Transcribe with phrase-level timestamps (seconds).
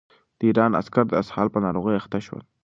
[0.39, 2.41] د ایران عسکر د اسهال په ناروغۍ اخته شول.